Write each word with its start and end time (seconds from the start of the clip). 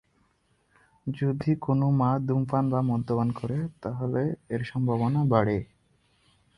যদি 1.07 1.51
কোন 1.55 1.81
মা 1.91 2.19
ধূমপান 2.19 2.63
বা 2.69 2.79
মদ্যপান 2.81 3.29
করে, 3.31 3.57
তাহলে 3.81 4.21
এর 4.49 4.61
সম্ভবনা 4.63 5.21
বাড়ে। 5.25 5.57